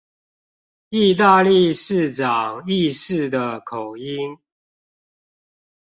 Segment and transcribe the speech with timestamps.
[0.91, 4.39] 義大利市長義式的口音